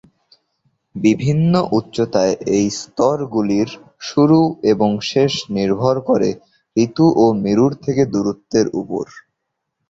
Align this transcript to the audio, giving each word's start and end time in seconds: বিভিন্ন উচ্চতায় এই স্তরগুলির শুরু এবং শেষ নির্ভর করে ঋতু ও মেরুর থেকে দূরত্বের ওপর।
বিভিন্ন 0.95 1.53
উচ্চতায় 1.71 2.35
এই 2.55 2.65
স্তরগুলির 2.79 3.69
শুরু 4.01 4.39
এবং 4.71 4.89
শেষ 5.11 5.33
নির্ভর 5.57 5.95
করে 6.09 6.29
ঋতু 6.75 7.05
ও 7.15 7.25
মেরুর 7.43 7.73
থেকে 7.85 8.03
দূরত্বের 8.13 8.67
ওপর। 8.73 9.05